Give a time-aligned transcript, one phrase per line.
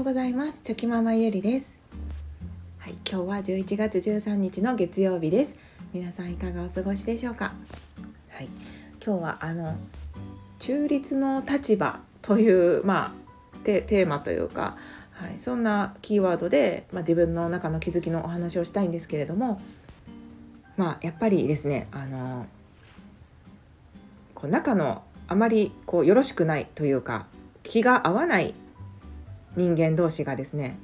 [0.00, 0.62] ようございます。
[0.64, 1.76] チョキママゆりです。
[2.78, 5.54] はい、今日は11月13日の月曜日です。
[5.92, 7.52] 皆さんいかがお過ごしでしょうか？
[8.30, 8.48] はい、
[9.04, 9.76] 今日はあの
[10.58, 13.14] 中立の立場というま
[13.52, 14.78] あテーマというか、
[15.10, 19.60] はい、そんなキーワードで、まあ、自分の中の気づきのお話をしたいんですけれども
[20.78, 22.46] まあやっぱりですねあの
[24.34, 27.26] こう仲のあまりこうよろしくないというか
[27.62, 28.54] 気が合わない
[29.56, 30.78] 人間同士がですね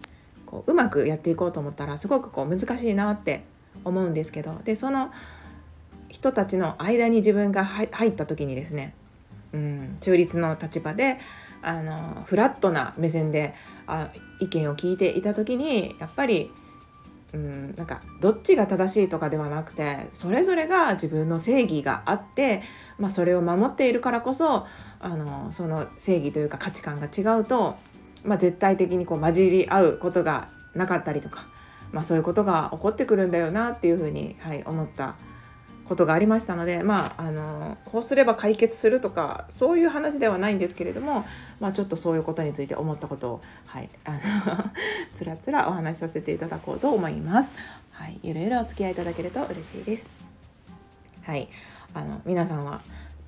[0.46, 3.44] こううまくやっていこうと思ったらすごくこう難しいなって
[3.84, 5.10] 思うんですけどでその
[6.08, 8.94] 人たちの間に自分が入った時にですね、
[9.52, 11.18] うん、中立の立場で
[11.62, 13.54] あのフラットな目線で
[13.86, 16.50] あ意見を聞いていた時にやっぱり、
[17.32, 22.62] うん、なんかどっちが正しいとかではなくてそれぞれが自分の正義があって、
[22.98, 24.66] まあ、それを守っているからこそ
[25.00, 27.76] あのその正義というか価値観が違うと
[28.26, 31.46] まあ、絶対的にこう混じり合うことがなかったりとか、
[31.92, 35.14] まあ、そういうことが起こってくるんだよなっていうふうに、はい、思った
[35.86, 41.24] ことがありましたので、まあ、あのこうすれば解決するとかそういう話ではないんですけれども、
[41.60, 44.64] まあ、ちょっとそういうことについて思ったことを、はい、あの
[45.14, 47.52] つらつらお話しさせていただこうと思います。
[47.92, 50.10] はい、ゆるゆるお付き合いいただけると嬉しいです。
[51.22, 51.48] はい、
[51.94, 52.82] あの皆さんは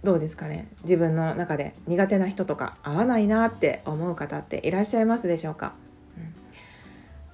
[0.05, 0.69] どうですかね？
[0.83, 5.73] 自分の中で苦手な人とか合わないなって思う方っていらっしゃいますでしょうか、
[6.17, 6.35] うん、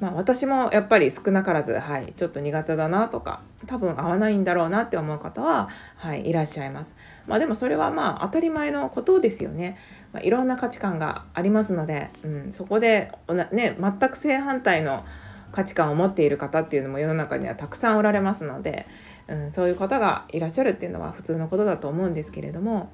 [0.01, 6.97] まあ私もやっぱり少なからずはいちょっと苦手だなとか多分合わないんだろうなって思う方ははいいらっしゃいます。
[7.27, 9.77] まあでもそれはまあ当たり前のことですよね、
[10.12, 13.12] まあ、いろんな価値観がありますので、うん、そこで
[13.53, 15.05] ね全く正反対の
[15.53, 18.87] 価値観を持っている方っていうのも世の中にはたくさんおられますので、
[19.28, 22.92] うん、そういう方がいらっしゃるっていうのは普通のことだと思うんですけれども、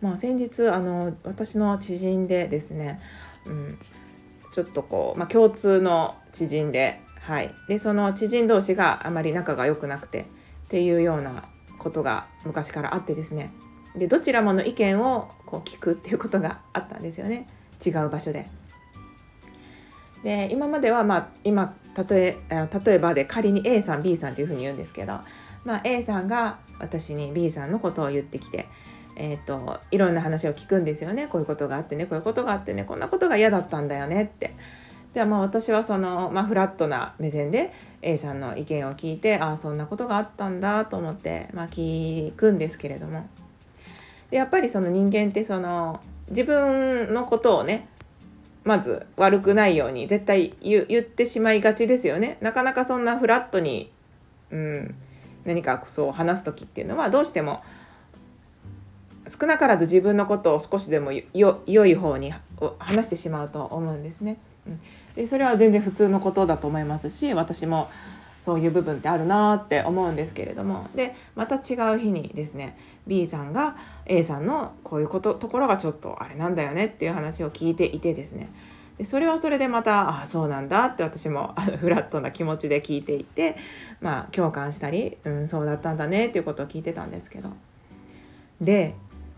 [0.00, 3.00] まあ、先日あの私の知人でですね、
[3.46, 3.78] うん、
[4.52, 10.24] ちょっとこう、まあ、共通の知人で,、はい、でその知人同士があまり仲が良くなくてっ
[10.68, 11.44] ていうような
[11.78, 13.52] ことが昔からあってですね。
[13.96, 17.46] でどちらもの意見をこう聞くっていうことがあったんですよね。
[17.84, 18.48] 違う場所で。
[20.22, 21.74] で今まではまあ今
[22.08, 25.20] 例え例えばで仮に A さん B さんというふうに言うんですけど、
[25.64, 28.68] まあ、A さんが私に B さんのことを言ってきて、
[29.16, 34.54] えーと、いろんな話を聞くんですよねこういうことがあってねこういうことがあってねこんなことが嫌だったんだよねって。
[35.12, 43.28] じゃあまあ私はその、まあ、フラットな目線で A さんの意見を聞いてああそんなことがあったんだと思って、まあ、聞くんですけれども
[44.30, 46.00] でやっぱりその人間ってその
[46.30, 47.88] 自分のことをね
[48.64, 52.38] まず悪くないように絶対言ってしまいがちですよね。
[52.40, 53.90] なかなかそんなフラットに、
[54.50, 54.94] うん、
[55.44, 57.62] 何かそう話す時っていうのはどうしても
[59.28, 62.32] 少なからず自分のことを少しでも良い方に
[62.78, 64.38] 話してしまうと思うんですね。
[65.14, 67.90] でそれは全然普通のことだと思いますし私も
[68.40, 70.88] そういう部分ってあるなって思うんですけれども。
[70.94, 72.76] でまた違う日にですね
[73.06, 73.76] B さんが
[74.06, 78.50] A さんのこういうことところがちょっとあれなんだよねっていう話を聞いていてですね。
[79.02, 83.56] でそれはそれでまたああそうなんだって私もあのフラットな気持ちで聞いていて
[84.00, 87.50] まあ共感したり、うん、そうだったんだねっていうことを聞いてたんですけど
[88.60, 88.94] で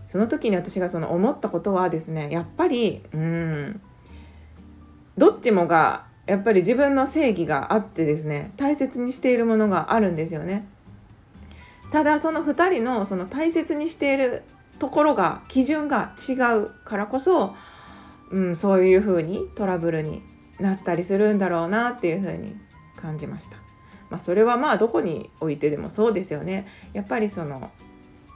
[0.07, 3.81] その時に私がその思ったことはですねやっぱりうん
[5.17, 10.67] どっちもがやっぱり自分の正義があってですね大切にしているものがあるんですよね。
[11.91, 14.43] ただその2人のその大切にしている
[14.79, 17.55] ところが基準が違うからこそ、
[18.35, 20.21] うん、そういうふうにトラブルに
[20.59, 22.57] なったりするんだろうなっていうふうに
[22.97, 23.59] 感じました。
[24.11, 26.67] まあ、それはまあどこにおいてでもそうですよね。
[26.93, 27.71] やっぱりその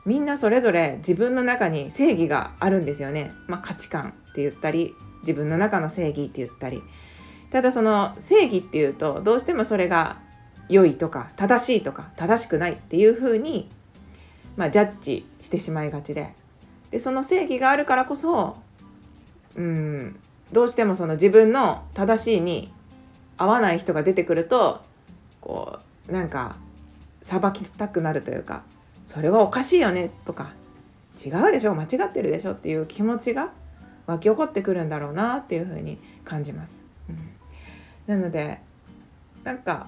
[0.07, 3.33] みんなそれぞれ自分の中に正義があるんですよね。
[3.49, 6.81] まあ、価値観って言ったり自分の中の正義って言ったり
[7.51, 10.19] ただその正義っていうとどうしてもそれが
[10.69, 13.69] 良いとか正しいとか正しくないっていうふうに、
[14.57, 16.35] まあ、ジャッジしてしまいがちで
[16.91, 18.59] でその正義があるからこそ
[19.59, 20.21] うん
[20.53, 22.73] どうしてもその自分の正しいに
[23.37, 24.81] 合わない人が出てくると
[25.41, 26.57] こうなんか
[27.23, 28.63] 裁きたくなるというか
[29.07, 30.53] それはおかしいよねとか
[31.23, 33.51] 違うでしょ間違ってるでしょっていう気持ちが
[34.07, 36.83] 湧き起こってくるんだろうなっていうふうに感じます。
[37.11, 37.19] うん
[38.07, 38.61] なので
[39.45, 39.87] なんか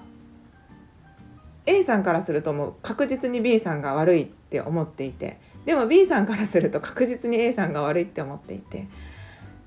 [1.65, 8.87] A さんからするともう確実に B さんが悪いって思っていてでも B さんからすると確実に A さんが悪いって思っていて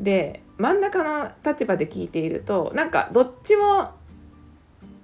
[0.00, 3.92] で真ん中の立場で聞いているとなんかどっちも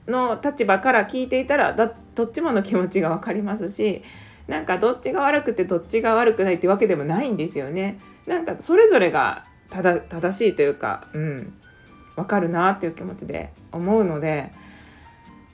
[0.07, 4.03] の立場から聞いていたらどっちもの気持ちが分かりますし
[4.49, 8.01] なんかどっちが悪くてどっちが悪くないってわけでもないんですよね。
[8.27, 11.53] なんかそれぞれが正しいというか、うん、
[12.17, 14.51] 分かるなっていう気持ちで思うので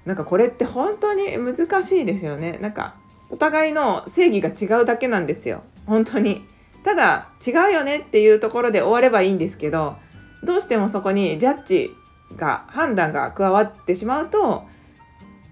[0.07, 2.59] なんかこれって本当に難しいですよね。
[2.63, 2.95] なんか
[3.29, 5.63] お互いの正義が違うだけなんですよ。
[5.87, 6.47] 本当に。
[6.87, 9.97] ただ違うよねっていうところで終わればいいんですけど
[10.45, 11.91] どうしてもそこにジャッジ
[12.37, 14.65] が判断が加わってしまうと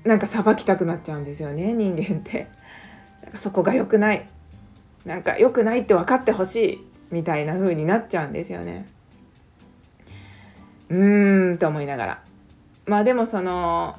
[0.05, 2.47] なんか裁きたくなっちゃうんですよね人間って。
[3.25, 4.29] なんかそこが良くない。
[5.05, 8.87] なんか良くないって分かってほしいみたいな風になっちゃうんですよね。
[10.91, 12.23] うーんと思いながら。
[12.87, 13.97] まあでもその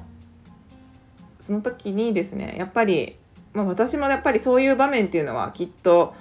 [1.38, 3.16] その時にですねやっぱり、
[3.52, 6.14] まあ、私もやっぱりそういう場面っていうのはきっと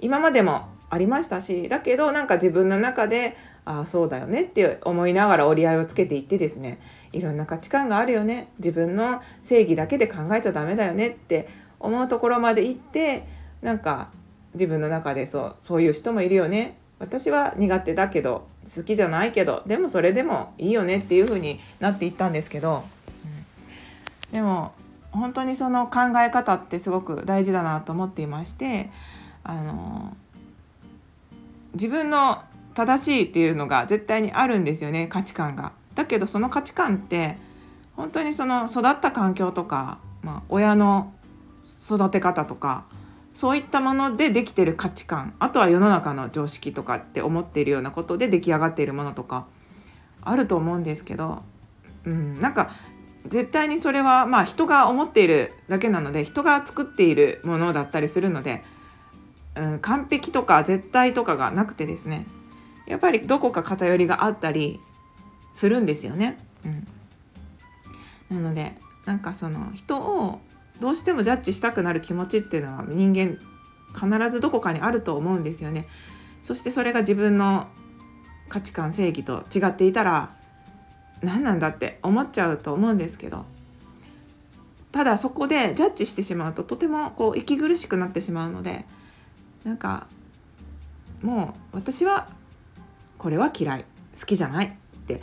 [0.00, 6.80] 今までもありましたしだけどなんか自分の中でああそうだよねって思いながら折り合いをつけていってですね
[7.12, 11.48] いろんな価値観があるよね自分の正義だけで考えちゃダメだよねって
[11.78, 13.26] 思うところまで行って
[13.62, 14.10] なんか
[14.54, 16.76] 自分の中でそうそういう人もいるよね。
[16.98, 22.84] 私は苦手だけど好きじゃないけどでもそれでもいいよねっていう風になっていったんですけど、
[23.24, 24.72] うん、でも
[25.10, 28.90] 本当にその考え方ってすごく大事だなと思っていまして
[29.50, 30.16] あの
[31.72, 32.42] 自分の
[32.74, 35.72] 正しいっていうのが絶対にあるんですよね価値観が。
[35.96, 37.36] だけどその価値観って
[37.96, 41.12] 本当にその育った環境とか、まあ、親の
[41.64, 42.84] 育て方とか
[43.34, 49.46] そういったものでできてる価値観あとは世の中の常識とかって思っているようなことで出来上がっているものとか
[50.22, 51.42] あると思うんですけど、
[52.04, 52.70] うん、なんか
[53.26, 58.62] 絶対にそれはまあ人が思っているだけなので人が作っているものだったりするので、
[59.56, 62.26] うん、完璧とか絶対とかがなくてですね
[62.86, 64.80] やっぱりどこか偏りがあったり
[65.54, 66.38] するんですよね。
[66.64, 68.76] うん、なので
[69.06, 70.40] なんかその人を
[70.80, 73.38] どうしてもジャッジしたくなる気持ちっていうのは人間
[73.94, 75.86] 必ずどこかにあると思うんですよね。
[76.42, 77.68] そしてそれが自分の
[78.48, 80.34] 価値観正義と違っていたら
[81.22, 83.44] 何なんだって思っちゃうと思うんですけど
[84.90, 88.84] ただそこでジャッジしてしまうととてもこう息苦しくなってしまうので
[89.64, 90.06] なんか
[91.22, 92.28] もう私は
[93.18, 93.84] これは嫌い
[94.18, 94.70] 好きじゃないっ
[95.06, 95.20] て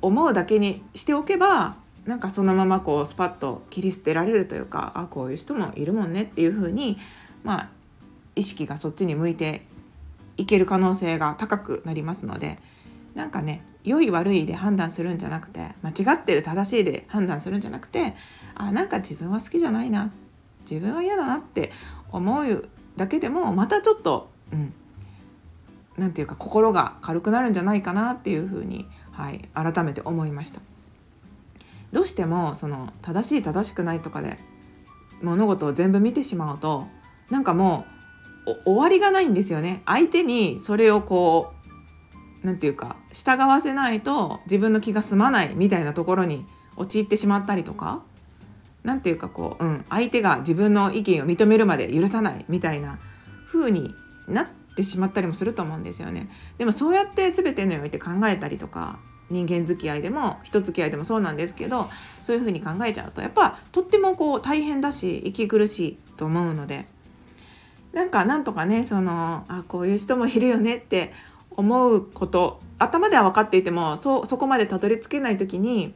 [0.00, 1.76] 思うだけにしておけば
[2.06, 6.98] なんかそのままこうスパッと切り捨てられるというかあこういう人もいるもんねっていうふうに
[7.44, 7.68] まあ
[8.34, 9.62] 意識がそっちに向いて
[10.36, 12.58] いける可能性が高くなりますので
[13.14, 18.14] なんかね良い悪いで判断するんじゃなくて間違ってる正しいで判断するんじゃなくて
[18.54, 20.12] あなんか自分は好きじゃないな
[20.68, 21.72] 自分は嫌だなって
[22.10, 24.72] 思うだけでもまたちょっとうん
[25.96, 30.60] 何て言うか心が軽くなるんじゃないかなっていうふうに、はい、改めて思いました。
[31.92, 34.38] どうしてもその正しい正しくないとかで
[35.20, 36.86] 物事を全部見てしまうと
[37.30, 37.84] なんかも
[38.46, 41.52] う終わりがないんですよね相手にそれをこ
[42.42, 46.46] う何て言うか従わせないと自分の気が済まないみたいなところに
[46.76, 48.02] 陥ってしまったりとか
[48.84, 52.98] 何て言うかこう、うん、相手が自分の意見を認めるまで許さないみたいな
[53.46, 53.94] 風に
[54.28, 54.46] なっ
[54.76, 56.28] てしまったりもすると思うんですよね。
[56.58, 58.98] でもそうやって全てにおいて考えたりとか
[59.30, 61.88] 人間付き合いでも人付き合いでもそうなんですけど
[62.22, 66.86] そういうふうに考えちゃうとやっぱとってもこう大変だし息苦しいと思うので
[67.92, 71.12] なんかなんとかねそのあこういう人もいるよねって
[71.50, 75.94] 思うこと頭では分かっていてもそそこまでたどり着けない時に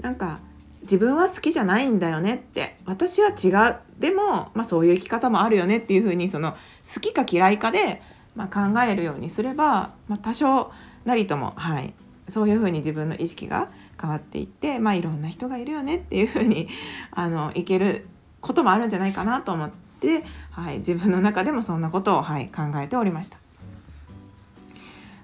[0.00, 0.40] なんか
[0.82, 2.76] 自分は好きじゃないんだよねって。
[2.84, 3.76] 私は違う。
[3.98, 8.02] でも、まあ、そういう生き方もあるよねっていうふうにその好きか嫌いかで、
[8.34, 10.72] まあ、考えるようにすれば、まあ、多少
[11.04, 11.94] なりとも、はい、
[12.28, 13.68] そういうふうに自分の意識が
[14.00, 16.68] 変わっていって、まあ、いろんな人がいるよねっていうふうに
[17.12, 18.06] あのいける
[18.40, 19.70] こともあるんじゃないかなと思っ
[20.00, 23.38] て、はい、自分の中でもそんなことを、はい、考えておりました。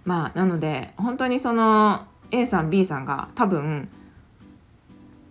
[0.04, 3.88] まあ、なので本当にその A さん B さんが多分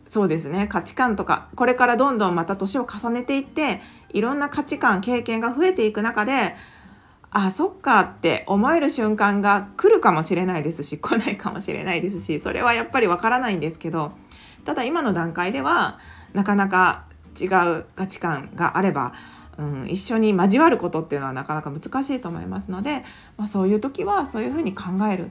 [0.07, 6.55] そうですね価値観とかこれからどんどんまた年を重ねていっていろんな価値観経験が増えていく中で
[7.29, 14.13] あそっかって思える瞬間が来るかもしれないですし来ないかもしれないですしそれはやっぱりわからないんですけど
[14.63, 15.99] ただ今の段階では
[16.33, 17.05] なかなか
[17.39, 19.13] 違う価値観があれば、
[19.57, 23.03] うん、一緒に交わることっていうのはなかなか難しいと思いますので、
[23.37, 25.29] まあ、そういう時はそういうふうに考える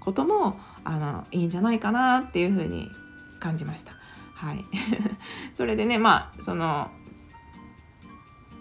[0.00, 2.90] こともあのいいんじゃないかなっていうふうに
[3.40, 3.92] 感じました。
[4.36, 4.64] はい、
[5.54, 6.90] それでねまあその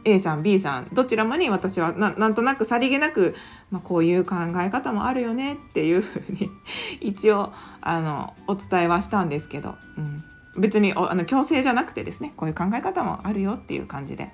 [0.06, 3.36] A さん B さんどちらもに私はなんとなくさりげなく、
[3.72, 6.50] まあ、こういう考え方もあるよねっていうふうに
[7.02, 7.52] 一応
[7.82, 10.24] あのお伝えはしたんですけど、うん、
[10.62, 14.32] 別にあの強制じゃなくてですねこういう考え方もあるよっていう感じで、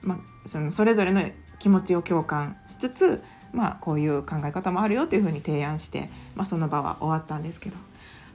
[0.00, 1.22] まあ、そのそれぞれの
[1.58, 7.76] 気持ちを共感しつつ、まあ、こういう考え方もあるよっていうふうに提案して、まあ、その場は終わったんですけど。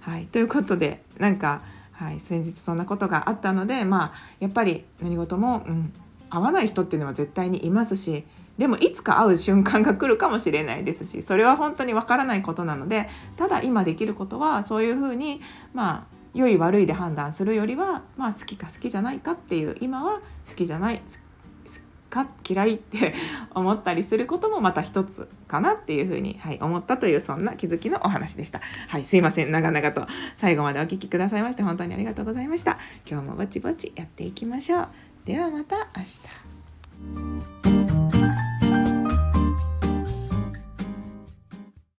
[0.02, 1.62] はい、ということでなんか、
[2.04, 5.94] はい、先日そんなことがあったのでまあやっぱり何事も、うん、
[6.30, 8.26] 合わない人っていうのは絶対にいますし
[8.58, 15.42] でもいつか会う瞬間が来るかもしれないですしそれは本当にわからないことなのでただ今できることはそういうふうに
[15.74, 21.02] まあ良い悪いで判断するよりは、まあ、好きか好きじゃないかっていう今は好きじゃない
[22.14, 22.28] か？
[22.48, 23.16] 嫌いって
[23.56, 28.62] 思ったりすることもまた一つかなっていうふうに、はい、思ったというそんな気づきのお話でした。
[28.88, 30.06] はい、すいません長々と
[30.36, 32.78] 最後までお聴きくださいまして本当にありがとうございました。
[33.10, 34.88] 今日もぼちぼちやっていきましょう。
[35.26, 36.04] ではまた明
[37.64, 37.73] 日。